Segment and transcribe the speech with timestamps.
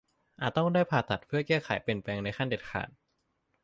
[0.39, 2.89] อาจต้องได้ผ่าตัดเพื่อแก้ไขเปลี่ยนแปลงในขั้นเด็ดขาด